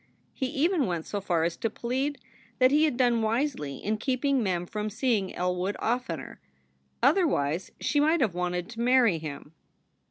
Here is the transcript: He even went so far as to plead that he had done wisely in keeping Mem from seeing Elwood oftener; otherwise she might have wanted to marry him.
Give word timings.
He 0.33 0.47
even 0.47 0.87
went 0.87 1.05
so 1.05 1.21
far 1.21 1.43
as 1.43 1.55
to 1.57 1.69
plead 1.69 2.17
that 2.57 2.71
he 2.71 2.85
had 2.85 2.97
done 2.97 3.21
wisely 3.21 3.77
in 3.77 3.97
keeping 3.97 4.41
Mem 4.41 4.65
from 4.65 4.89
seeing 4.89 5.31
Elwood 5.35 5.75
oftener; 5.79 6.41
otherwise 7.03 7.69
she 7.79 7.99
might 7.99 8.19
have 8.19 8.33
wanted 8.33 8.67
to 8.69 8.81
marry 8.81 9.19
him. 9.19 9.53